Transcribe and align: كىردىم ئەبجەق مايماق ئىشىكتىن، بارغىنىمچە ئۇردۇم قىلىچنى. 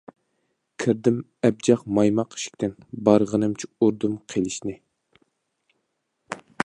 كىردىم 0.83 1.17
ئەبجەق 1.49 1.83
مايماق 1.97 2.33
ئىشىكتىن، 2.37 2.73
بارغىنىمچە 3.09 3.69
ئۇردۇم 3.77 4.17
قىلىچنى. 4.35 4.77